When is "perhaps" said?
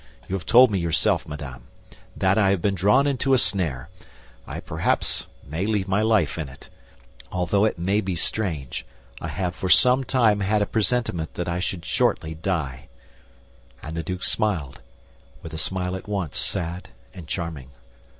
4.59-5.27